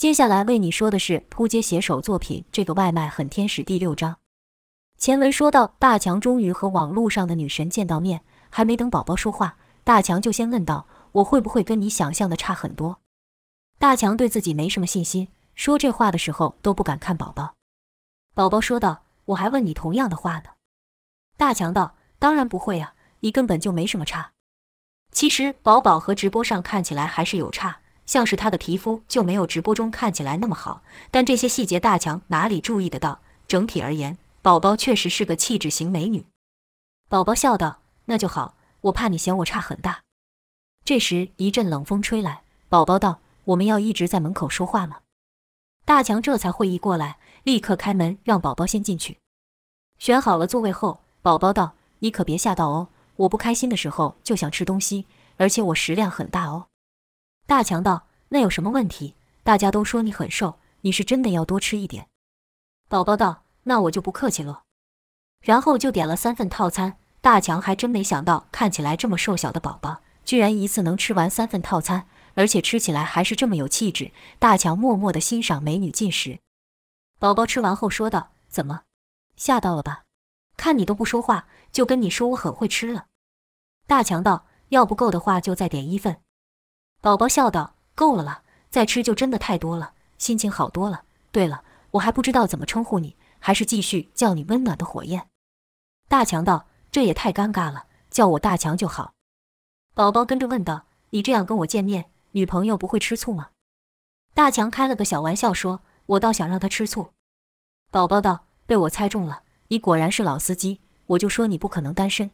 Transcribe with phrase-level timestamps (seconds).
[0.00, 4.16] 接下来为你说的是扑街写手作品《这个外卖很天使》第六章。
[4.96, 13.00] 前文说到，大强终于和网络上的女神见到面，还没等宝宝说话，大强就先问道：“我会不会跟你想象的差很多？”
[13.78, 17.56] 大强对自己没什么信心，说这话的时候都不敢看宝宝。
[18.34, 20.44] 宝宝说道：“我还问你同样的话呢。”
[21.36, 24.32] 大强道：“当然不会啊，你根本就没什么差。”
[25.12, 27.80] 其实宝宝和直播上看起来还是有差，
[28.10, 30.82] 像是她的皮肤就没有直播中看起来那么好，
[31.12, 33.20] 但这些细节大强哪里注意得到？
[33.46, 34.18] 整体而言。
[34.42, 36.26] 宝宝确实是个气质型美女，
[37.08, 40.00] 宝宝笑道：“那就好，我怕你嫌我差很大。”
[40.84, 45.02] 这时一阵冷风吹来，宝宝道：“我们要一直在门口说话吗？”
[45.86, 49.18] 大强这才会意过来，立刻开门让宝宝先进去。
[50.00, 56.66] 选好了座位后，宝宝道：“你可别吓到哦，我不开心的时候就想吃东西，而且我食量很大哦。”
[57.50, 59.16] 大强道：“那有什么问题？
[59.42, 62.06] 大家都说你很瘦，你是真的要多吃一点。”
[62.88, 63.42] 宝宝道。
[63.64, 64.62] 那我就不客气了，
[65.40, 66.96] 然后就点了三份套餐。
[67.20, 74.12] 大强还真没想到，看起来这么瘦小的宝宝，居然一次能吃完三份套餐，而且吃起来还是这么有气质。
[74.38, 76.38] 大强默默地欣赏美女进食。
[77.18, 78.82] 宝宝吃完后说道：“怎么，
[79.36, 80.04] 吓到了吧？
[80.56, 83.06] 看你都不说话，就跟你说我很会吃了。”
[83.88, 86.20] 大强道：“要不够的话，就再点一份。”
[87.00, 91.04] 宝宝笑道：“够了啦，再吃就真的太多了，心情好多了。
[91.32, 91.62] 对了，
[91.92, 95.28] 我还不知道怎么称呼你。”还是继续叫你温暖的火焰。
[96.08, 99.14] 大强道：“这也太尴尬了，叫我大强就好。”
[99.96, 103.48] 宝宝跟着问道：“你这样跟我见面，女朋友不会吃醋吗？”
[104.34, 107.12] 大强开了个小玩笑说：“我倒想让她吃醋。”
[107.90, 112.30] 宝宝道：“被我猜中了，你果然是老司机，我就说你不可能单身。”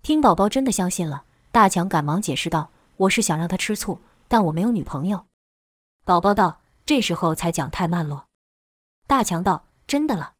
[0.00, 2.70] 听宝宝真的相信了，大强赶忙解释道
[3.00, 5.26] ：“我是想让他吃醋，但我没有女朋友。”
[6.04, 8.26] 宝宝道：“这时候才讲太慢了。”
[9.06, 9.66] 大强道。
[9.90, 10.34] 真的了，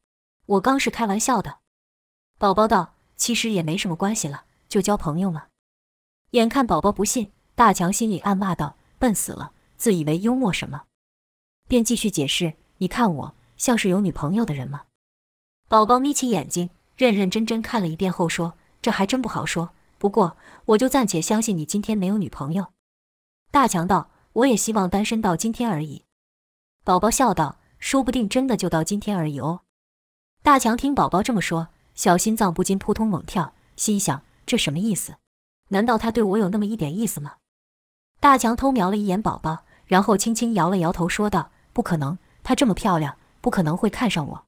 [0.46, 1.58] 我刚是开玩笑的。
[2.38, 5.48] 宝宝道：“其实也没什么关系了，就交朋友嘛。”
[6.30, 10.84] 眼看宝宝不信，大强心里暗骂道：“笨死了，自以为幽默什么？”
[11.66, 14.84] 便继续解释：“你看我像是有女朋友的人吗？”
[15.66, 19.74] 宝宝眯起眼睛，认认真真看了一遍后说：“这还真不好说。
[20.00, 22.72] 不过我就暂且相信你今天没有女朋友。”
[23.52, 26.02] 大强道：“我也希望单身到今天而已。”
[26.82, 27.58] 宝宝笑道。
[27.80, 29.62] 说不定真的就到今天而已哦。
[30.42, 35.14] 大强听宝宝这么说，小心脏不禁扑通猛跳，心想：这什么意思？
[35.68, 37.36] 难道他对我有那么一点意思吗？
[38.20, 44.44] 大强偷瞄了一眼宝宝，然后轻轻摇了摇头，说道：“不可能，她这么漂亮，不可能会看上我。”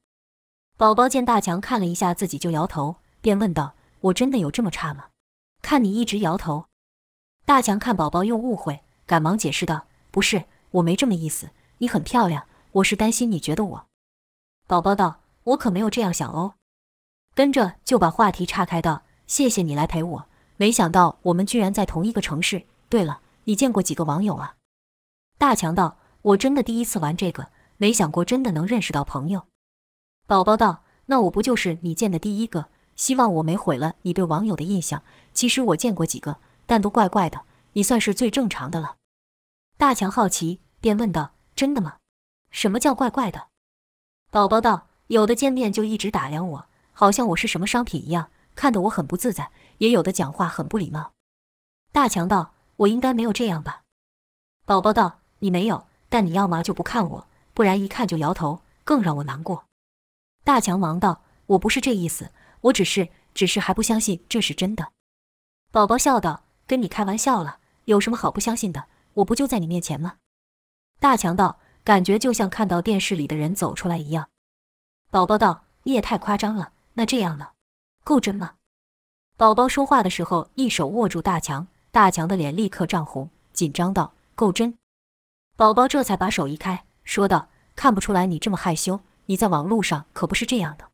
[0.77, 5.07] 宝宝见大强看了一下自己就摇头，便问道：“我真的有这么差吗？
[5.63, 6.67] 看你一直摇头。”
[7.47, 13.87] 大强看宝宝又误会，赶忙解释道：“不是，我没这么意思，你很漂亮。”我是担心你觉得我，
[14.67, 16.55] 宝宝道，我可没有这样想哦。
[17.35, 22.65] 跟着就把话题岔开道，谢谢你来陪我，没想到我们居然在同一个城市。
[22.89, 24.57] 对了，你见过几个网友啊？
[25.37, 29.47] 大强道，我真的第一次玩这个，没想过真的能认识到朋友。
[30.27, 32.69] 宝宝道，那我不就是你见的第一个？
[32.97, 35.03] 希望我没毁了你对网友的印象。
[35.35, 38.97] 其实我见过几个，但都怪怪的，你算是最正常的了。
[39.77, 41.97] 大强好奇，便问道，真的吗？
[42.51, 43.49] 什么叫怪怪的？
[44.31, 49.47] 宝宝道：“有的见面就一直打量我，好像我是什么商品一样，看得我很不自在；
[49.79, 51.13] 也有的讲话很不礼貌。”
[51.93, 53.83] 大强道：“我应该没有这样吧？”
[54.65, 59.65] 宝宝道：“你没有，但你要么就不看我，不然一看就摇头，更让我难过。”
[60.45, 62.31] 大强忙道：“我不是这意思，
[62.63, 64.93] 我只是，只是还不相信这是真的。”
[65.73, 68.85] 宝宝笑道：“跟你开玩笑了，有什么好不相信的？
[69.15, 70.19] 我不就在你面前吗？”
[71.01, 71.59] 大强道。
[71.85, 74.29] 感觉就像看到电视里的人走出来一样。
[75.11, 77.49] 宝宝道：“你也太夸张了，那这样呢？
[78.05, 78.53] 够真吗？”
[79.37, 84.79] 宝宝说话的时候，一手握住大强，大强的脸立刻涨红，紧张道：“够真。”
[85.59, 90.89] 宝宝这才把手移开，说道：“看不出来你这么害羞，你在网络上可不是这样的。”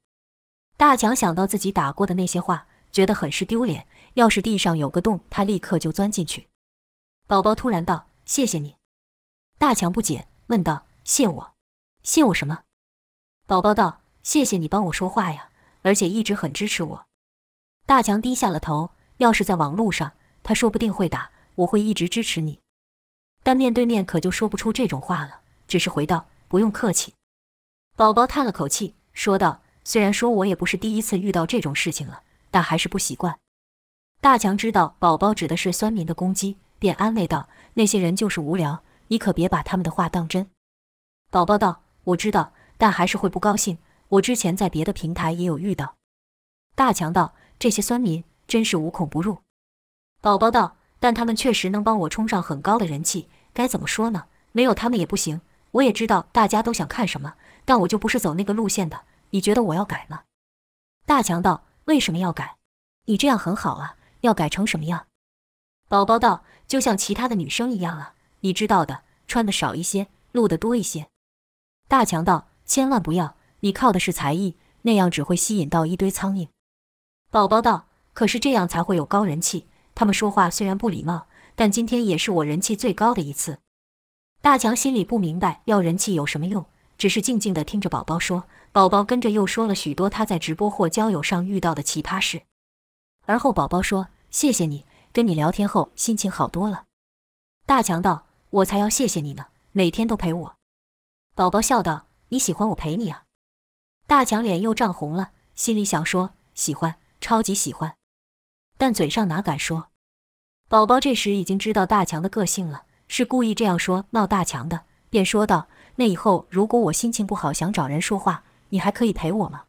[0.78, 3.86] 大强想到自己打过的那些话，觉得很是丢脸。
[4.18, 6.48] 要是地上有个洞，他立刻就钻进去。
[7.28, 8.74] 宝宝突然道：“谢谢你。”
[9.58, 10.26] 大强不解。
[10.48, 11.54] 问道：“谢我？
[12.02, 12.62] 谢我什么？”
[13.46, 15.50] 宝宝道：“谢谢你帮我说话呀，
[15.82, 17.06] 而且一直很支持我。”
[17.86, 18.90] 大强低下了头。
[19.18, 20.12] 要是在网络上，
[20.42, 22.58] 他说不定会打我，会一直支持你。
[23.44, 27.14] 但面对面可就说不出这种话了，只是回道：“不用客气。”
[27.94, 33.38] 宝宝叹了口气，说道：“虽然说我也不是第一次遇到这种事情了，但还是不习惯。”
[34.20, 40.50] 大强知道宝宝指的是酸民的攻击，便安慰道：“那些人就是无聊。”你可别把他们的话当真。
[41.30, 43.78] 宝宝道：“我知道，但还是会不高兴。
[44.08, 45.94] 我之前在别的平台也有遇到。”
[46.74, 49.38] 大强道：“这些酸民真是无孔不入。”
[50.20, 54.26] 宝宝道：“但他们确实能帮我冲上很高的人气，该怎么说呢？
[54.52, 55.40] 没有他们也不行。
[55.70, 59.02] 我也知道大家都想看什么，但我就不是走那个路线的。
[59.30, 60.24] 你觉得我要改吗？”
[61.06, 62.56] 大强道：“为什么要改？
[63.06, 65.06] 你这样很好啊，要改成什么样？”
[65.88, 71.08] 宝宝道：“就像其他的女生一样啊，你知道的，穿的少一些，露的多一些。”
[71.88, 76.48] 大强道：“千万不要，你靠的是才艺，那样只会吸引到一堆苍蝇。”
[77.32, 79.66] 宝宝道：“可是这样才会有高人气。
[79.94, 83.58] 他们说话虽然不礼貌，但今天也是我人气最高的一次。”
[84.40, 86.64] 大强心里不明白要人气有什么用，
[86.96, 88.44] 只是静静地听着宝宝说。
[88.70, 92.42] 宝宝跟着又说了许多他在直播或交友上遇到的奇葩事。
[93.28, 96.84] 而后宝宝说：“谢谢你。”跟你聊天后，心情好多了。
[97.66, 100.56] 大强道：“我才要谢谢你呢，每天都陪我。”
[101.36, 103.24] 宝宝笑道：“你喜欢我陪你啊？”
[104.08, 107.96] 大强脸又涨红了，心里想说：“喜欢，超级喜欢。”
[108.78, 109.88] 但嘴上哪敢说。
[110.66, 119.64] 宝宝这时已经知道大强的个性了，是故意这样说闹大强的，便说道：“那以后如果我心情不好，想找人说话，你还可以陪我吗？”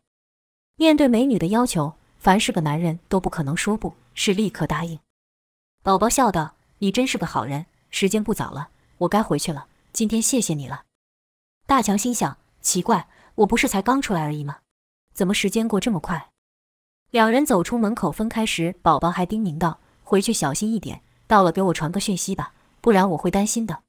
[0.78, 5.00] 面对美女的要求，凡是个男人都不可能说不，是立刻答应。
[5.81, 7.66] 宝宝笑道：“你真是个好人。
[7.89, 8.69] 时间不早了，
[9.00, 9.68] 我该回去了。
[9.94, 10.83] 今天谢谢你了。”
[11.66, 14.57] 大强心想：奇怪，我不是才刚出来而已吗？
[15.13, 16.30] 怎么时间过这么快？
[17.12, 23.81] 两人走出门口分开时，宝宝还叮咛道：“回去小心一点，到了给我传个讯息吧，不然我会担心的。”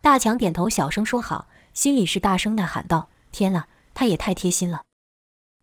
[0.00, 4.82] 大强点头，小声说好，心里是大声呐喊道：“天啊，他也太贴心了！”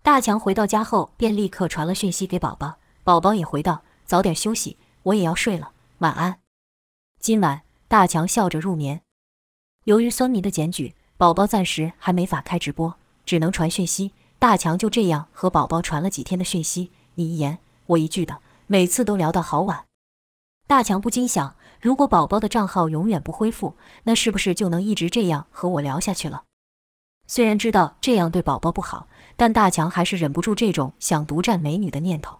[0.05, 6.41] 大强回到家后，便立刻传了讯息给宝宝，宝宝也回道：“早点休息。”我也要睡了，晚安。
[7.19, 9.01] 今晚大强笑着入眠。
[9.85, 14.11] 由于酸民的检举，宝宝暂时还没法开直播，只能传讯息。
[14.37, 17.57] 大强就这样和宝宝传了几天的讯息，你一言
[17.87, 19.85] 我一句的，每次都聊到好晚。
[20.67, 23.73] 大强不禁想，如果宝宝的账号永远不恢复，
[24.03, 26.43] 那是不是就能一直这样和我聊下去了？
[27.27, 32.39] 虽然知道这样对宝宝不好，但大强还是忍不住这种想独占美女的念头。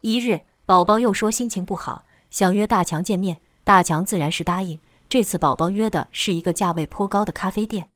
[0.00, 0.42] 一日。
[0.66, 4.80] 宝宝又说心情不好，想约大强见面，大强自然是答应。
[5.10, 7.90] 这次宝宝约的是一个价位颇高的咖啡店。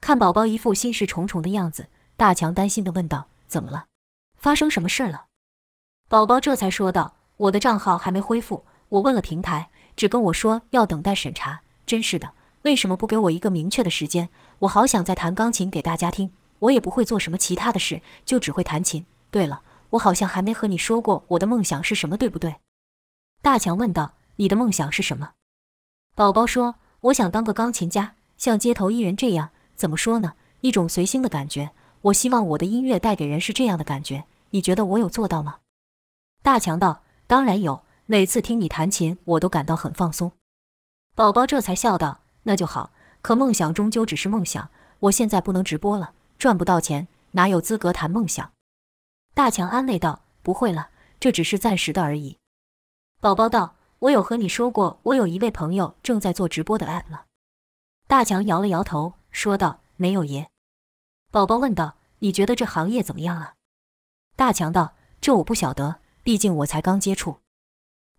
[0.00, 3.84] 看宝宝一副心事重重的样子，大强担心地问道：“怎么了？
[4.36, 5.26] 发生什么事了？”
[6.10, 7.14] 宝宝这才说道
[7.46, 11.60] ：“我的账号还没恢复，我问了平台，只跟我说要等待审查。
[11.86, 12.32] 真是的，
[12.64, 14.28] 为什么不给我一个明确的时间？
[14.58, 16.30] 我好想再弹钢琴给大家听。
[16.58, 19.06] 我也不会做什么其他的事，就只会弹琴。
[19.30, 19.62] 对了。”
[19.94, 22.56] 我好像还没和你说过我的梦想是什么，对不对？
[23.40, 25.34] 大强问道：“你的梦想是什么？”
[26.16, 29.50] 宝宝说：“我想当个钢琴家，像街头艺人这样。
[29.76, 30.34] 怎么说呢？
[30.62, 31.70] 一种随心的感觉。
[32.00, 34.24] 我希望我的音乐带给人是这样的感觉。
[34.50, 35.58] 你觉得我有做到吗？”
[36.42, 40.32] 大强道：“当然有，每次听你弹琴，我都感到很放松。”
[41.14, 42.92] 宝宝这才笑道：“那就好。
[43.20, 44.70] 可梦想终究只是梦想。
[45.00, 48.52] 我现在不能直播了，赚不到钱，哪有资格谈梦想？”
[49.34, 50.88] 大强安慰道：“不会了，
[51.18, 52.38] 这只是暂时的而已。”
[53.20, 57.24] 宝宝道：“我有和你说过，我有一位朋友正在做直播的 app 了。”
[58.06, 60.48] 大强摇了摇头，说道：“没有爷。”
[61.32, 63.54] 宝宝问道：“你觉得这行业怎么样啊？”
[64.36, 67.38] 大强道：“这我不晓得，毕竟我才刚接触。”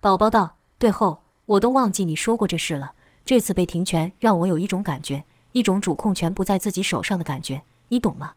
[0.01, 2.94] 宝宝道：“对后，我都忘记你说过这事了。
[3.25, 8.35] 这次被停权，让我有一种感觉，一种主控权不在自己手上的感觉，你懂吗？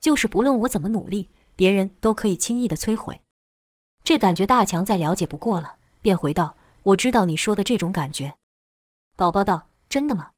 [0.00, 1.28] 就是不论我怎么努力。”
[1.58, 3.20] 别人都可以轻易的摧毁，
[4.04, 6.54] 这感觉大强再了解不过了，便回道
[6.84, 8.36] ：“我知道你说的这种感觉。”
[9.18, 10.30] 宝宝道：“真的吗？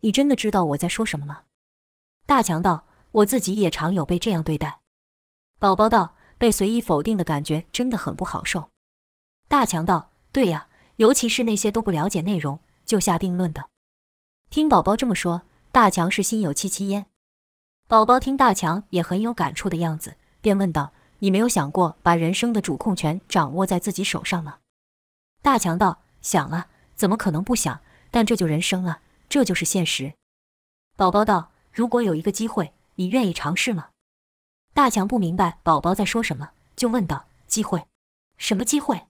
[0.00, 1.44] 你真的知道我在说什么吗？”
[2.28, 4.80] 大强道：“我自己也常有被这样对待。”
[5.58, 8.68] 宝宝道：“被随意否定的感觉真的很不好受。”
[9.48, 13.68] 大强道：“对呀，尤其是那些都不了解内容就下定论的。”
[14.48, 17.04] 听宝宝这么说，大强是心有戚戚焉。
[17.86, 20.16] 宝宝听大强也很有感触的样子。
[20.40, 24.58] 便问道：“你没有想过把人生的主控权掌握在自己手上吗？”
[25.42, 27.80] 大强道：“想啊，怎么可能不想？
[28.12, 30.14] 但这就人生啊，这就是现实。”
[30.96, 33.88] 宝宝道：“如果有一个机会，你愿意尝试吗？”
[34.72, 37.86] 大强不明白宝宝在说什么，就问道：“机会？
[38.36, 39.06] 什么机会？”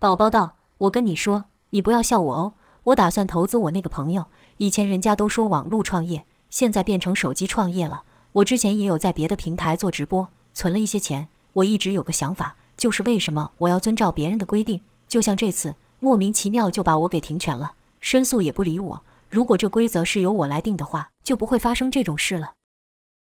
[0.00, 2.54] 宝宝道：“我跟你说，你不要笑我哦。
[2.86, 4.26] 我打算投资我那个朋友，
[4.58, 8.04] 以前人家都说网络创业，现在变成手机创业了。
[8.30, 14.80] 我之前也有在别的平台做直播。”存了一些钱，我一直有个想法，就是为什么我要遵照别人的规定？
[15.08, 19.02] 就像这次，莫名其妙就把我给停权了，申诉也不理我。
[19.28, 22.52] 如果这规则是由我来定的话，就不会发生这种事了。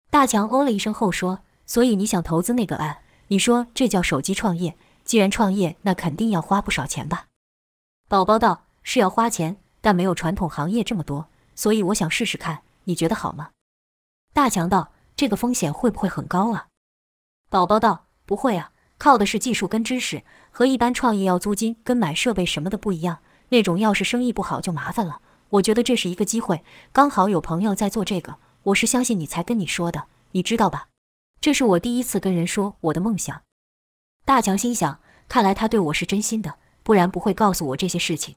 [0.09, 2.99] 大强哦了一声后说：“所以你想投资那个案？
[3.27, 4.77] 你说这叫手机创业？
[5.03, 7.25] 既然创业，那肯定要花不少钱吧？”
[8.07, 13.51] 宝宝道：“是要花钱，但没有传统行业这么多，所以我想试试看，你觉得好吗？”
[14.33, 16.69] 大强道：“这个风险会不会很高啊？”
[17.51, 23.19] 宝宝道：“不会啊，靠的是技术跟知识，和一般创业要租金跟买设备什么的不一样。
[23.49, 25.21] 那种要是生意不好就麻烦了。
[25.49, 30.87] 我觉得这是一个机会，刚好有朋友在做这个。”我是相信你才跟你说的，你知道吧？
[31.39, 33.43] 这是我第一次跟人说我的梦想。
[34.25, 38.35] 大强心想，看来他对我是真心的，不然不会告诉我这些事情。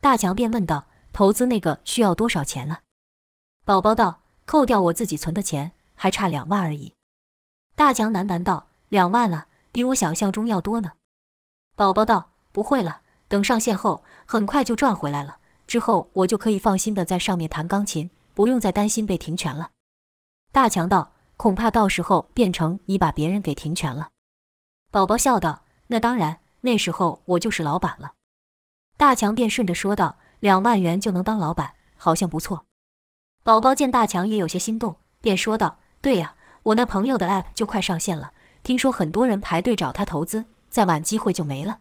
[0.00, 2.78] 大强便问道：“投资那个需要多少钱呢？”
[3.64, 6.94] 宝宝道：“扣掉我自己存的钱，还差两万而已。”
[7.76, 10.92] 大强喃喃道：“两万了，比我想象中要多呢。”
[11.76, 15.38] 宝宝道：“不会了，等上线后，很快就赚回来了。
[15.66, 19.72] 之后我就可以放心的在上面弹钢琴。”不用再担心被停权了，
[20.50, 24.08] 大强道：“恐怕到时候变成你把别人给停权了。”
[24.90, 28.14] 宝宝笑道：“那当然，那时候我就是老板了。”
[29.00, 32.66] 大强便顺着说道：“两万元就能当老板，好像不错。”
[33.42, 41.78] 宝宝见大强也有些心动，便说道：“对呀，我那朋友的 app 就快上线了，听说很多人排队找他投资，再晚机会就没了。”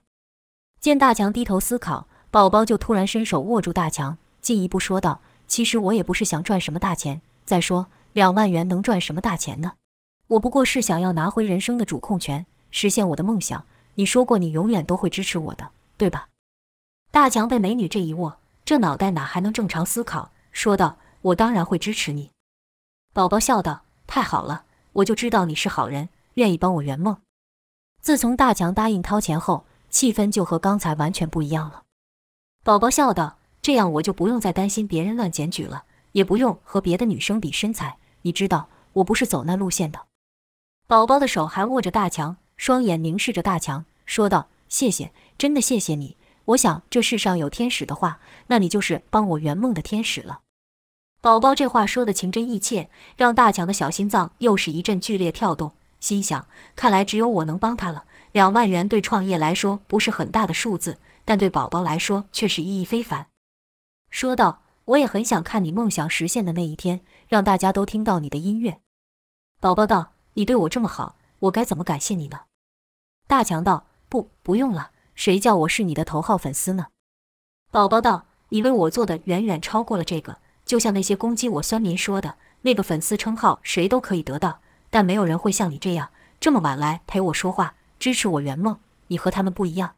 [0.80, 5.20] 见大强低头思考，宝宝就突然伸手握住大强，进一步说道。
[5.46, 7.20] 其实我也不是想赚什么大钱。
[7.44, 9.74] 再说，两万元能赚什么大钱呢？
[10.28, 13.66] 我不过是想要拿回人生的主控权，实现我的梦想。
[13.96, 16.30] 你说过你永远都会支持我的，对吧？
[17.12, 20.32] 大强被美女这一握，这脑袋哪还能正常思考？
[20.51, 22.32] 说道：“我当然会支持你。”
[23.13, 27.18] 宝宝笑道：“太好了，我就知道你是好人，愿意帮我圆梦。”
[28.01, 31.84] 自从大强答应掏钱后，气氛就和刚才完全不一样了。
[32.63, 33.38] 宝宝笑道。
[33.62, 37.98] 这样我就不用再担心别人乱检举了，也不用和别的女生比身材。
[38.22, 40.00] 你知道，我不是走那路线的。
[40.88, 46.16] 宝宝的手还握着大强，双眼凝视着大强，说道：“谢谢，真的谢谢你。
[46.50, 50.41] 我想这世上有天使的话，那你就是帮我圆梦的天使了。”
[51.22, 58.06] 宝宝这话说的情真意切，让大强的小心脏又是一阵剧烈跳动，心想：看来只有我能帮他了。
[58.32, 63.27] 两万元对创业来说不是很大的数字，但对宝宝来说却是意义非凡。
[64.10, 68.79] 说道：“我也很想看你梦想实现的那一天，让大家都听到你的音乐。”
[69.60, 72.41] 宝宝道：“你对我这么好，我该怎么感谢你呢？”
[73.27, 76.88] 大强道：“不，不用了，谁叫我是你的头号粉丝呢？”
[77.72, 88.80] 宝宝道：“你为我做的远远超过了这个，就像那些攻击我酸民说的，那个粉丝称号谁都可以得到，但没有人会像你这样这么晚来陪我说话，支持我圆梦。
[89.08, 89.96] 你和他们不一样。”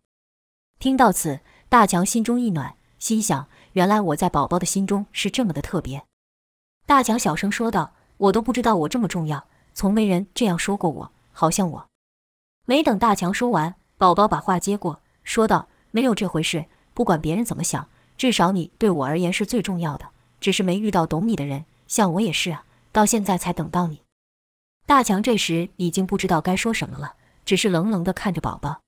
[0.80, 3.48] 听到此，大强心中一暖，心想。
[3.74, 6.04] 原来我在宝宝的心中是这么的特别。
[6.86, 11.88] 大强小声说道：“我都不知道我这么重要，从没人这样说过我，好像我……”
[12.66, 17.88] 没等大强说完，宝宝把话接过，说道：“没有这回事，不管别人怎么想，
[18.18, 20.10] 至少你对我而言是最重要的。
[20.40, 24.02] 只是没遇到懂你的人，像我也是啊，到现在才等到你。”
[24.88, 27.14] 大强这时已经不知道该说什么了，
[27.46, 28.82] 只是冷冷地看着宝宝。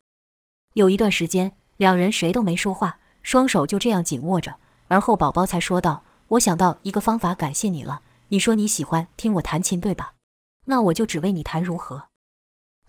[0.74, 4.56] 有一段时间，两人谁都没说话，双手就这样紧握着。
[4.88, 8.02] 而后，宝宝才说道：“我想到一个方法感谢你了。
[8.30, 10.14] 你说你喜欢听我弹琴，对吧？
[10.66, 12.08] 那我就只为你弹，如何？”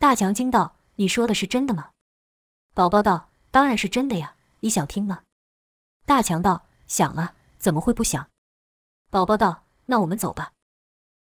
[0.00, 1.90] 大强惊道：“你说的是真的吗？”
[2.74, 4.34] 宝宝道：“当然是真的呀。
[4.58, 5.22] 你想听吗？”
[6.04, 8.28] 大强道：“想啊，怎么会不想？”
[9.12, 10.54] 宝宝道：“那我们走吧。”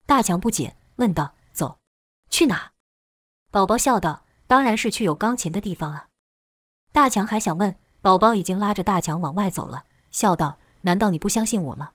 [0.06, 1.78] 大强不解，问道：“走？
[2.28, 2.72] 去哪？”
[3.52, 6.08] 宝宝笑道：“当然是去有钢琴的地方啊。”
[6.90, 9.84] 大强还想问，宝宝已经拉着大强往外走了。
[10.10, 11.92] 笑道：“难道你不相信我吗？”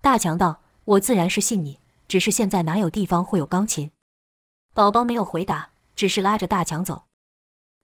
[0.00, 0.62] 大强道
[0.96, 1.78] ：“我自然是信你，
[2.08, 3.90] 只是现在哪有地方会有钢琴？”
[4.72, 7.04] 宝宝没有回答，只是拉着大强走。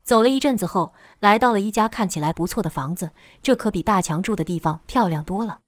[0.09, 3.11] 走了一阵子后，来到了一家看起来不错的房子，
[3.43, 5.61] 这可比大强住的地方漂亮多了。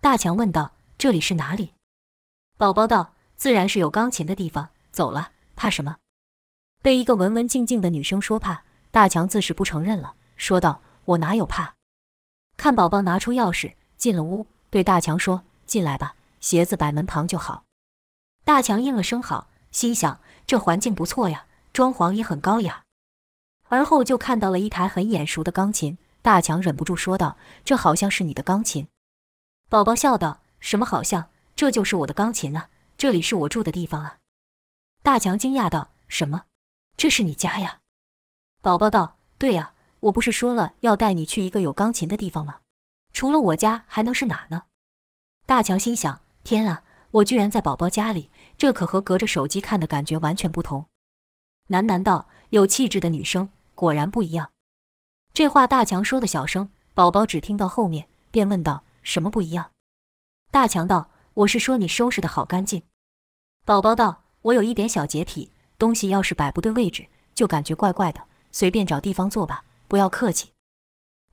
[0.00, 1.74] 大强问道：“这里是哪里？”
[2.56, 4.70] 宝宝道：“自然是有钢琴的地方。
[4.90, 5.98] 走了，怕什么？”
[6.80, 11.74] 被一个文文静静的女生说怕，大强自是不承认了，说道：“我哪有怕？”
[12.56, 17.64] 看宝宝拿出钥匙进了屋，对大强说：“进来吧，鞋子摆门旁就好。”
[18.46, 21.44] 大强应了声好，心想这环境不错呀，
[21.74, 22.84] 装潢也很高雅。
[23.68, 28.88] 而后就看到了一台很眼熟的钢琴，大强忍不住说道：“这好像是你的钢琴。”
[29.68, 31.30] 宝宝笑道：“什么好像？
[31.54, 32.70] 这就是我的钢琴啊！
[32.96, 34.18] 这里是我住的地方啊！”
[35.02, 36.44] 大强惊讶道：“什么？
[36.96, 37.80] 这是你家呀？”
[38.62, 42.60] 宝宝道：“对呀。”我不是说了要带你去一个有钢琴的地方吗？
[43.12, 44.62] 除了我家还能是哪呢？
[45.44, 50.86] 大强心想：天啊，我居然在宝宝家里，这可和隔着手机看的感觉完全不同。
[51.70, 54.50] 喃喃道：“有气质的女生果然不一样。”
[55.32, 59.70] 这话大强说的小声，宝宝只听到后面，便问道：“什么不一样？”
[60.50, 62.82] 大强道：“我是说你收拾的好干净。”
[63.64, 67.06] 宝宝道：“我有一点小洁癖，东西要是摆不对位置，
[67.36, 68.24] 就感觉怪怪的。
[68.50, 70.50] 随便找地方坐吧，不要客气。”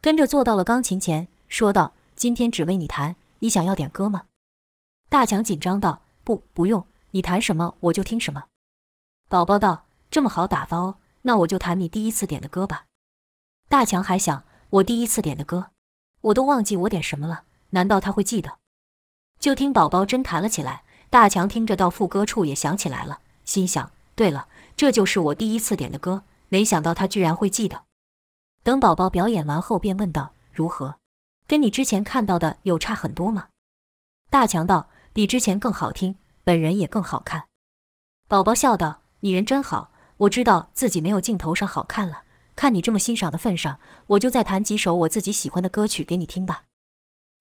[0.01, 4.25] 跟着坐到了钢琴前，说道：“今天只为你弹，你想要点歌吗？”
[5.09, 8.43] 大强紧张道：“不，不用，你弹什么我就听什么。”
[9.29, 12.85] 宝宝道：“这么好打发哦，那我就弹你第一次点的歌吧。”
[13.67, 15.71] 大强还想：“我第一次点的歌，
[16.21, 18.59] 我都忘记我点什么了，难道他会记得？”
[19.39, 27.83] 就听宝宝真弹了起来，大强听着到副歌处也想起来了，心想：“对了，这就是我第一次点的歌，没想到他居然会记得。”
[28.63, 30.95] 等宝宝表演完后，便问道：“如何？
[31.47, 33.49] 跟你之前看到的有差很多吗？”
[34.31, 37.47] 大强道：“比之前更好听，本人也更好看。”
[38.27, 39.91] 宝宝笑道：“你人真好，
[40.25, 42.23] 我知道自己没有镜头上好看了。
[42.55, 46.63] 看你这么欣赏的份上，我就再弹几首我自己喜欢的歌曲给你听吧。”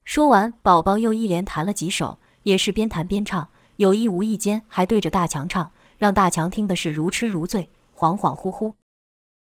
[0.05, 8.75] 说完，宝宝又一连弹了几首，也是边弹边唱，有意无意间还对着大强唱，让大强听的是如痴如醉，恍恍惚惚，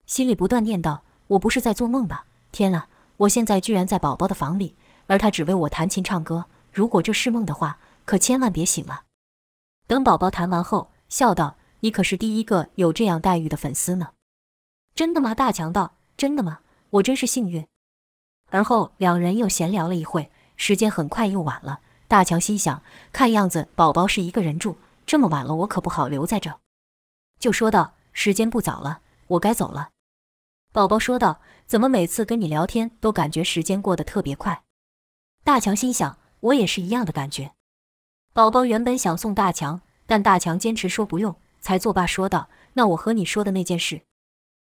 [0.05, 1.03] 心里不断念道。
[1.27, 2.25] 我不是在做梦吧？
[2.51, 2.87] 天啊！
[3.17, 4.75] 我现在居然在宝宝的房里，
[5.07, 6.45] 而他只为我弹琴唱歌。
[6.71, 9.05] 如果这是梦的话，可千万别醒了。
[9.87, 14.13] 等宝宝弹完后，笑道：“你可是第一个有这样待遇的粉丝呢。”
[14.95, 15.35] 真的吗？
[15.35, 16.61] 大强道：“真的吗？
[16.89, 17.67] 我真是幸运。”
[18.49, 21.81] 而后两人又闲聊了一会，时间很快又晚了。
[22.07, 22.81] 大强心想：
[23.13, 26.59] 看样子宝宝是一个人住，这么晚了，我可不好留在这，
[27.39, 29.89] 就说道：“时间不早了，我该走了。”
[30.73, 34.63] 宝宝说道：“怎么每次跟你聊天都感觉时间过得特别快？”
[35.45, 37.51] 大强心想：“我也是一样的感觉。”
[38.33, 44.03] 宝宝原本想送大强，但大强坚持说不用，才作罢说道：“那我和你说的那件事。”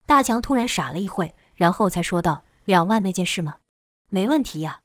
[0.08, 3.58] 大强突然傻了一会，然后才说道：“两万那件事吗？
[4.10, 4.80] 没问题呀。”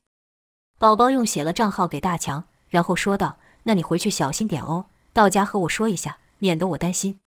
[0.77, 7.21] 宝宝用写了账号给大强，然后说道：“那你回去小心点哦，到家和我说一下，免得我担心。”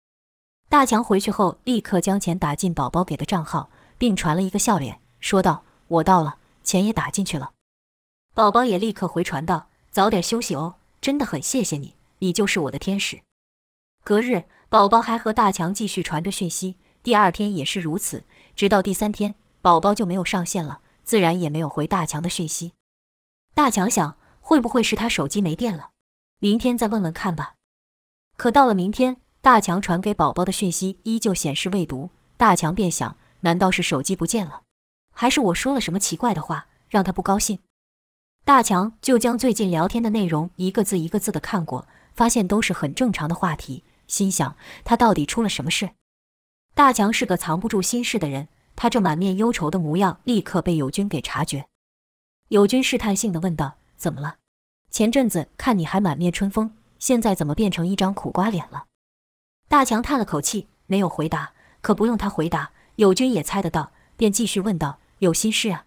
[0.69, 7.51] 大强回去后，立刻将钱打进宝宝给的账号，并传了一个笑脸，说道：“我到了，钱也打进去了。”
[8.33, 13.21] 宝宝也立刻回传道：“早点休息哦，真的很谢谢你，你就是我的天使。”
[14.03, 18.23] 隔日，宝宝还和大强继续传着讯息，第二天也是如此，
[18.55, 22.73] 直到第三天，宝宝就没有上线了，自然也没有回大强的讯息。
[23.53, 25.91] 大强想，会不会是他手机没电了？
[26.39, 27.53] 明天再问问看吧。
[28.35, 34.63] 可到了明天，大强传给宝宝的讯息依旧显示未读，大强便想：难道是手机不见了，
[35.13, 37.59] 还是我说了什么奇怪的话让他不高兴？
[38.43, 45.91] 大强就将最近聊天的内容一个字一个字的看过，发现都是很正常的话题，心想他到底出了什么事？
[46.73, 51.67] 大强是个藏不住心事的人，他这满面忧愁的模样立刻被友军给察觉。
[52.49, 54.37] 友军试探性的问道：“怎么了？
[54.91, 58.85] 前阵子看你还满面春风，现在怎么变成一张苦瓜脸了？”
[59.69, 61.53] 大强叹了口气，没有回答。
[61.81, 65.85] 可不用他回答，友军也猜得到，便继续问道：“有心事啊？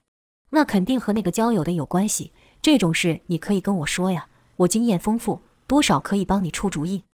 [0.50, 2.32] 那肯定和那个交友的有关系。
[2.60, 7.04] 这种事你可以跟我说呀，我经验丰富，多少可以帮你出主意。”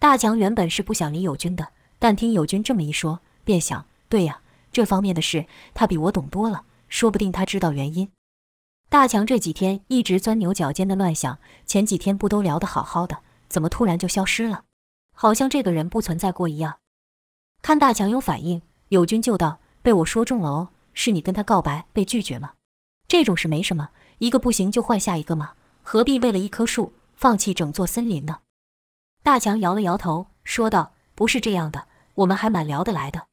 [0.00, 4.40] 大强原本是不想理友军的，但听友军这么一说，便想：对呀，
[4.72, 8.10] 这方面的事他比我懂多了，说不定他知道原因。
[8.88, 13.18] 大强这几天一直钻牛角尖的乱想，前几天不都聊得好好的，
[13.50, 14.64] 怎么突然就消失了？
[15.14, 16.78] 好像这个人不存在过一样。
[17.60, 22.54] 看大强有反应，友军就道：“被我说中了哦，是你跟他告白被拒绝吗？
[23.06, 28.38] 这种事没什么，一个不行就换下一个嘛，何必为了一棵树放弃整座森林呢？”
[29.22, 33.26] 大强摇了摇头，说道：“不是这样的，我们还蛮聊得来的。”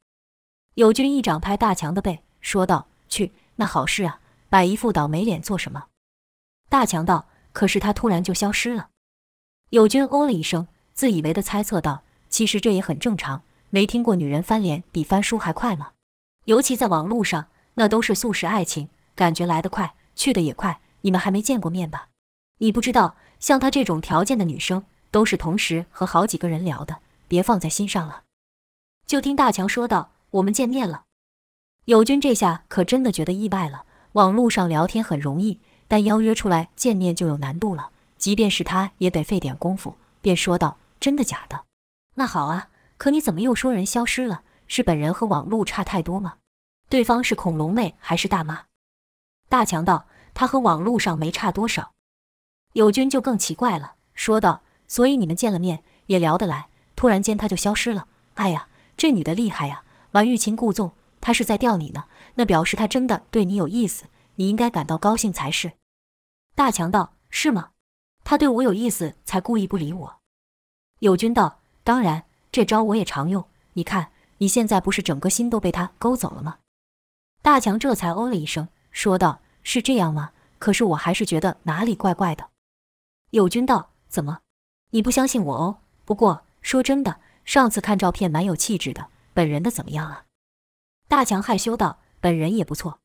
[0.76, 4.20] 友军一掌拍大强的背，说道：“去，那好事啊，
[4.50, 5.86] 摆一副倒霉脸做什么？”
[6.70, 8.90] 大强道：“可是他突然就消失了。”
[9.72, 10.68] 友军哦了一声。
[10.94, 15.92] 自以为的猜测道：“其实这也很正常，没听过女人翻脸比翻书还快吗？
[16.46, 20.82] 尤其在网络上，那都是速食爱情，感觉来得快，去得也快。
[21.02, 22.10] 你们还没见过面吧？
[22.58, 28.24] 你不知道，像她这种条件的女生，都是同时和好几个人聊的，别放在心上了。”
[29.06, 31.06] 就听大强说道：“我们见面了。”
[31.86, 33.86] 友军这下可真的觉得意外了。
[34.14, 40.78] 网络上聊天很容易，但邀约出来见面就有难度了，即便是他也得费点功夫，便说道。
[41.00, 41.66] 真的假的？
[42.16, 42.70] 那好啊。
[42.98, 44.42] 可你怎么又说人消失了？
[44.68, 46.38] 是本人和网络差太多吗？
[46.90, 48.66] 对方是恐龙妹还是大妈？
[49.48, 51.92] 大强道：他和网络上没差多少。
[52.74, 58.08] 友军就更奇怪了，说道：“所以你们见了面也聊得来，突然间他就消失了。
[58.36, 65.74] 哎呀，这女的厉害呀，玩欲擒故纵，她是在钓你呢，那表示她真的对你有意思，你应该感到高兴才是。”
[66.56, 67.72] 大强道：“是吗？
[68.24, 70.18] 她对我有意思，才故意不理我。”
[71.00, 73.46] 友军道：“当然，这招我也常用。
[73.74, 76.58] 你看，你现在不是整个心都被她勾走了吗？”
[77.44, 80.32] 大强这才哦了一声，说道：“是这样吗？
[80.60, 82.50] 可是我还是觉得哪里怪怪的。”
[83.32, 84.40] 友军道：“怎么？
[84.92, 85.78] 你不相信我哦？
[86.06, 90.24] 不过说真的，上次看照片蛮有气质的，本人的怎么样啊？”
[91.10, 93.00] 大强害羞道：“本人也不错。”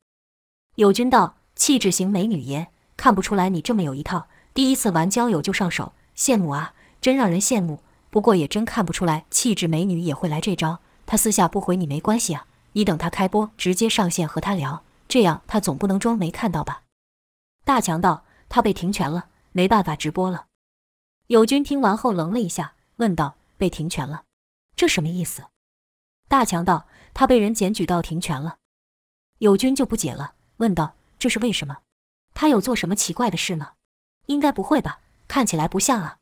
[0.75, 7.81] 友军道：“气质型美女爷，看不出来你这么有一套，第一次玩交友就上手，羡慕啊，真让人羡慕。
[8.09, 10.79] 不过也真看不出来气质美女也会来这招。
[11.05, 16.83] 他私下不回你没关系啊，你等他开播直接上线和他聊，这样他总不能装没看到吧？”
[17.65, 20.45] 大强道：“他被停权了。”没办法直播了。
[21.33, 24.25] 友军听完后愣了一下，问道：“被停权了？
[24.75, 25.41] 这什么意思？”
[26.29, 28.57] 大强道：“他被人检举到停权了。”
[29.41, 31.79] 友军就不解了，问道：“这是为什么？
[32.35, 33.71] 他有做什么奇怪的事吗？
[34.27, 34.99] 应该不会吧？
[35.27, 36.19] 看起来不像啊。”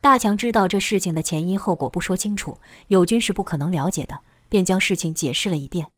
[0.00, 2.56] 大强知道这事情的前因后果不说清楚，
[2.88, 5.88] 友军是不可能了解的，便将事情解释了一遍。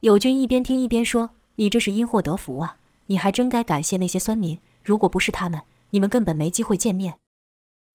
[0.00, 2.78] 友军一边听一边说：“你这是因祸得福啊！
[3.06, 7.20] 你还真该感谢那些酸民，如果不是他们。”你们根本没机会见面。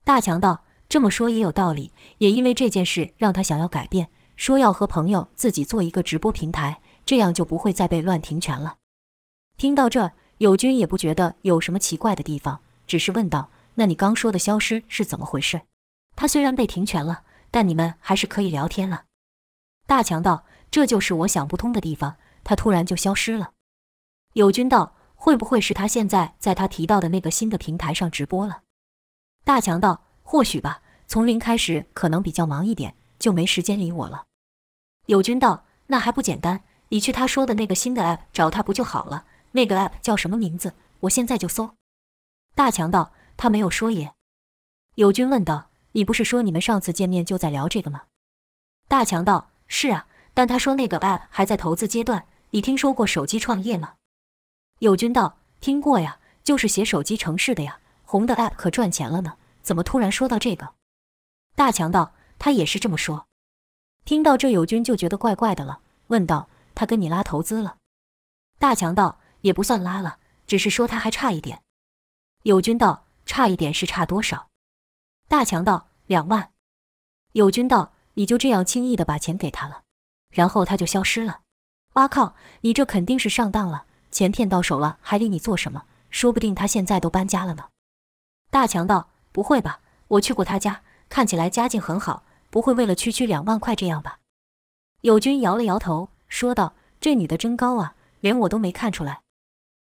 [0.07, 8.77] 大强道：“这么说也有道理，也因为这件事让他想要改变，说要和朋友自己做一个直播平台，这样就不会再被乱停权了。”
[9.57, 15.63] 听到这，友军也不觉得有什么奇怪的地方，只是问道：“那你刚说的消失是怎么回事？
[16.15, 19.03] 他虽然被停权了，但你们还是可以聊天了。”
[19.85, 22.15] 大强道：“这就是我想不通的地方，
[22.45, 23.51] 他突然就消失了。”
[24.35, 24.93] 友军道。
[25.19, 28.61] 会不会是他现在在他提到的那个新的平台上直播了？
[29.47, 34.25] 大强道：“或许吧，从零开始可能比较忙一点，就没时间理我了。”
[35.07, 39.23] 友军道：“那还不简单，你去他说的那个新的 app 找他不就好了？
[39.53, 40.73] 那个 app 叫什么名字？
[40.99, 41.75] 我现在就搜。”
[42.55, 44.15] 大强道：“他没有说耶。”
[44.95, 48.01] 友军问道：“你不是说你们上次见面就在聊这个吗？”
[48.89, 52.27] 大强道：“是啊，但他说那个 app 还在投资阶段。
[52.49, 53.93] 你听说过手机创业吗？”
[54.79, 59.37] 友军道：“听过呀，就是写手机程式的呀，红的 app 可赚钱了呢。
[59.61, 60.73] 怎么突然说到这个？”
[61.53, 63.27] 大强道：“他也是这么说。”
[64.05, 67.77] 听到这，友军就觉得怪怪的了，问道：“他跟你拉投资了？”
[68.57, 71.61] 大强道：“也不算拉了，只是说他还差一点。”
[72.43, 74.47] 友军道：“差一点是差多少？”
[75.27, 76.53] 大强道：“两万。”
[77.33, 79.83] 友军道：“你就这样轻易的把钱给他了，
[80.31, 81.41] 然后他就消失了？
[81.95, 85.83] 哇靠，你这肯定是上当了。”钱骗到手了，还理你做什么？
[86.09, 87.67] 说不定他现在都搬家了呢。
[88.49, 89.79] 大强道：“不会吧？
[90.07, 94.19] 我去过他家，看起来家境很好，不会为了区区两万块这样吧？”
[95.01, 99.21] 友军摇了摇头，说道：“这女的真高啊，连我都没看出来。”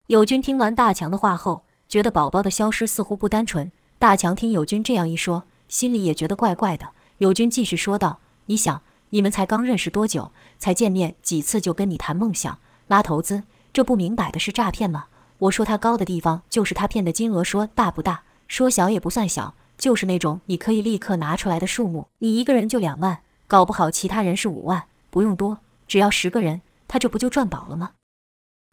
[0.08, 3.72] 友军听完大强的话后，觉得宝宝的消失似乎不单纯。
[3.98, 6.90] 大强听友军这样一说，心里也觉得怪怪的。
[7.20, 15.06] 友军继续说道：“你想，你们才刚认识多久，才见面几次就跟你谈梦想、拉投资？”这不明摆的是诈骗吗？
[15.38, 22.10] 我说他高的地方，就是他骗的金额说大不大，说小也不算小，就是那种你可以立刻拿出来的数目。
[22.18, 27.94] 你一个人就两万，搞不好其他人是五万，不用多，只要十个人，他这不就赚饱了吗？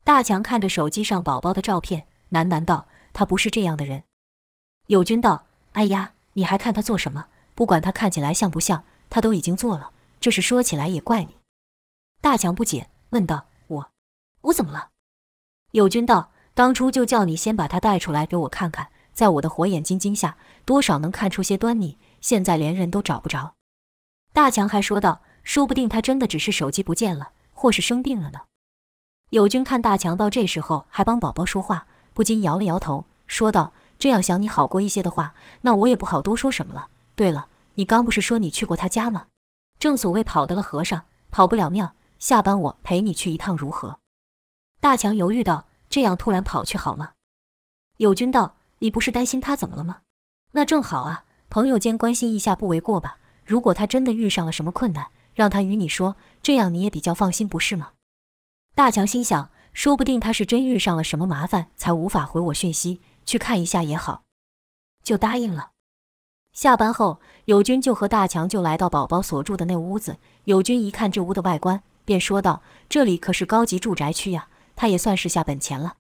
[0.03, 4.03] 大强看着手机上宝宝的照片，喃喃道：“他不是这样的人。”
[4.89, 7.27] 友军道：“哎呀，你还看他做什么？
[7.55, 9.93] 不管他看起来像不像，他都已经做了。
[10.19, 11.37] 这事说起来也怪你。”
[12.21, 13.47] 大强不解，问道。
[13.69, 13.91] 我
[14.41, 14.89] 我怎么了？
[15.71, 18.89] 友军道：“当初就叫你先把他带出来给我看看，
[19.19, 21.99] 在我的火眼金睛下，多少能看出些端倪。
[22.21, 23.55] 现在连人都找不着。”
[24.33, 28.43] 大强还说道：“说不定他真的只是手机不见了，或是生病了呢。”
[29.31, 36.87] 友军看大强到这时候还帮宝宝说话，不禁摇了摇头，说道：“这样想你好过一些的话，那我也不好多说什么了。
[37.17, 39.27] 对了，你刚不是说你去过他家吗？
[39.81, 43.99] 正所谓跑得了和尚跑不了庙，下班我陪你去一趟如何？”
[44.79, 47.15] 大强犹豫道：“这样突然跑去好吗？”
[47.99, 49.99] 友军道：“你不是担心他怎么了吗？
[50.53, 53.19] 那正好啊，朋友间关心一下不为过吧？
[53.45, 57.93] 如果他真的遇上了什么困难，让他与你说，这样你也比较放心，不是吗？”
[58.75, 64.23] 大强心想，说不定他是真遇上了什么麻烦，才无法回我讯息，去看一下也好，
[65.03, 65.71] 就答应了。
[66.53, 70.19] 下班后，友军就和大强就来到宝宝所住的那屋子。
[70.45, 75.97] 友军一看这屋的外观，便说道：“这里可是高级住宅区呀。”他也算是下本钱了。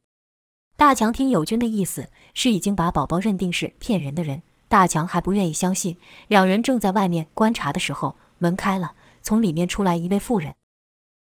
[0.78, 5.96] 大强听友军的意思是已经把宝宝认定是骗人的人，大强还不愿意相信。
[6.28, 10.54] 两人正在外面观察的时候，门开了，从里面出来一位妇人。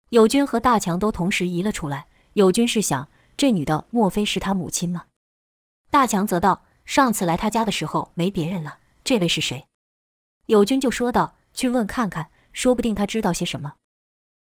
[0.08, 2.06] 友军和大强都同时移了出来。
[2.32, 5.04] 友军是想，这女的莫非是他母亲吗？
[5.90, 9.66] 大强则道：上次来他家的时候没别人了，这位是谁？
[10.46, 13.74] 友军就说道：去问看看，说不定他知道些什么。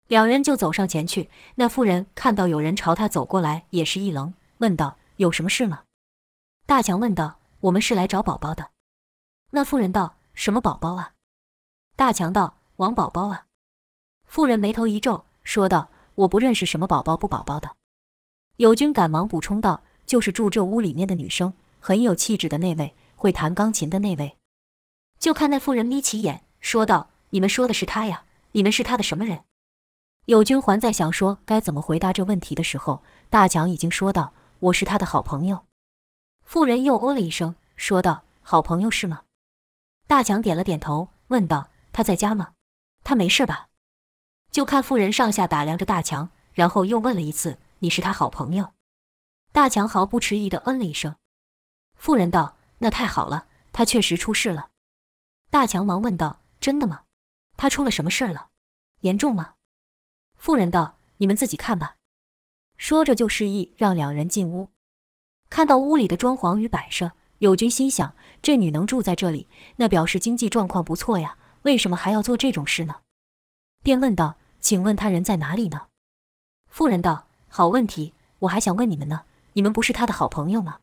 [0.08, 1.28] 两人就走上前去。
[1.56, 4.32] 那妇人看到有人朝他走过来，也是一愣。
[4.58, 5.84] 问道：“有什么事吗？”
[6.66, 8.70] 大强问道：“我们是来找宝宝的。”
[9.50, 11.12] 那妇人道：“什么宝宝啊？”
[11.96, 13.46] 大强道：“王宝宝啊。”
[14.26, 17.76] 妇人眉头一皱，说道：“我不认识什么宝宝不宝宝的。”
[18.56, 24.36] 友军赶忙补充道：“就是住这屋里面的女生，很有气质的那位，会弹钢琴的那位。”
[25.20, 28.24] 就看那妇人眯起眼，说道：“你们说的是她呀？
[28.52, 29.44] 你们是她的什么人？”
[30.26, 34.32] 友军还在想说该怎么回答这问题的时候，大强已经说道。
[34.60, 35.66] 我是他的好朋友，
[36.42, 39.24] 妇人又哦了一声，说道：“好朋友是吗？”
[40.06, 42.54] 大强点了点头，问道：“他在家吗？
[43.02, 43.68] 他没事吧？”
[44.50, 48.72] 就看妇人上下打量着大强，然后又问了一次：“你是他好朋友？”
[49.52, 51.16] 大强毫不迟疑地嗯了一声。
[51.96, 54.70] 妇人道：“那太好了，他确实出事了。”
[55.50, 57.02] 大强忙问道：“真的吗？
[57.56, 58.50] 他出了什么事儿了？
[59.00, 59.54] 严重吗？”
[60.36, 61.96] 妇人道：“你们自己看吧。”
[62.76, 64.68] 说着就示意让两人进屋。
[65.50, 71.36] 看到屋里的装潢与摆设，友军心想：这女能住在这里，那表示经济状况不错呀。
[71.62, 72.96] 为什么还要做这种事呢？
[73.82, 75.82] 便问道：“请问他人在哪里呢？”
[76.68, 79.22] 妇人道：“好问题，我还想问你们呢。
[79.52, 80.80] 你们不是他的好朋友吗？”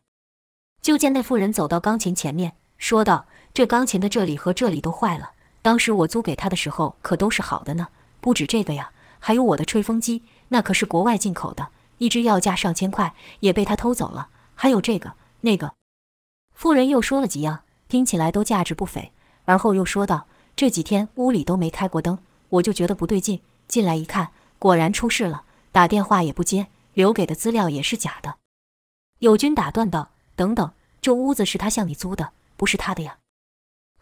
[0.80, 5.32] 就见那妇人走到钢琴前面，说道：“这钢琴的这里和这里都坏了。
[5.60, 7.88] 当时我租给他的时候可都是好的呢，
[8.20, 11.68] 不止这个呀，还有我的吹风机，那可是国外进口的。”
[12.02, 14.30] 一只要价上千块，也被他偷走了。
[14.56, 15.12] 还有这个
[15.42, 15.74] 那个，
[16.52, 19.12] 妇人又说了几样，听起来都价值不菲。
[19.44, 23.40] 而后又说道：“这几天屋里都没开过灯，我就觉得不对劲。
[23.68, 25.44] 进来一看，果然出事了。
[25.70, 28.38] 打电话也不接，留给的资料也是假的。”
[29.20, 33.18] 友军打断道：“等等，这屋子是他向你租的，不是他的呀？”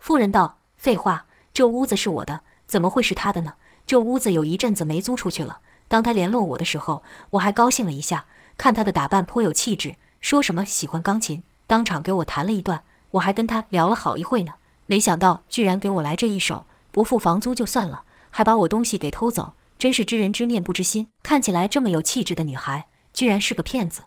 [0.01, 3.57] 妇人道：“废话，这屋子是我的，怎么会是他的呢？
[3.87, 5.61] 这屋子有一阵子没租出去了。”
[5.91, 8.27] 当他联络我的时候，我还高兴了一下，
[8.57, 14.53] 看他的打扮颇有气质，说什么喜欢钢琴，当场给我弹了一段，我还跟他聊了好一会呢。
[14.87, 21.09] 没想到居然给我来这一手，不付房租就算了，还把我东西给偷走，真是知人知面不知心。
[21.25, 24.03] 看起来这么有气质的女孩，居然是个骗子。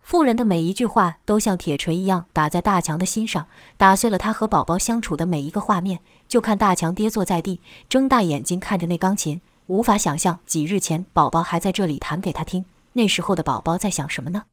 [0.00, 6.00] 妇人的每一句话都像铁锤一样打在大强的心上，打碎了他和宝宝相处的每一个画面。
[6.26, 9.42] 就看大强跌坐在地，睁大眼睛看着那钢琴。
[9.66, 14.44] 无法想象几日前宝宝还在这里弹给他听，那时候的宝宝在想什么呢？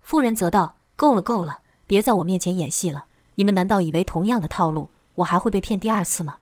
[0.00, 3.06] 妇人则道：“够了，够了，别在我面前演戏了。
[3.34, 6.38] 你们难道以为同样的套路，我还会被骗第二次吗？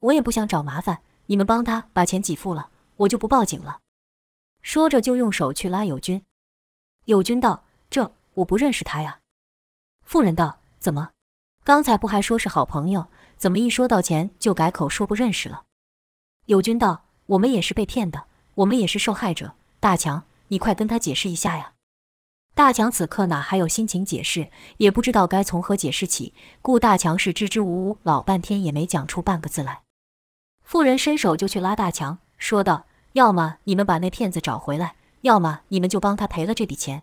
[0.00, 3.78] 我也不想找麻烦，你们帮他把钱给付了，我就不报警了。”
[4.62, 6.24] 说着就用手去拉友军。
[7.04, 9.20] 友军道：“这我不认识他呀。”
[10.04, 11.10] 妇人道：“怎么？
[11.62, 13.06] 刚才不还说是好朋友？
[13.36, 15.62] 怎么一说到钱就改口说不认识了？”
[16.46, 17.05] 友军道。
[17.26, 19.54] 我们也是被骗的，我们也是受害者。
[19.80, 21.72] 大强，你快跟他解释一下呀！
[22.54, 29.82] 大强此刻哪还有心情解释，也不知道该从何解释起，顾大强是支支吾吾，老半天也没讲出半个字来。
[30.62, 37.02] 妇人伸手就去拉大强，说道：“要么你们把那骗子找回来，要么你们就帮他赔了这笔钱。”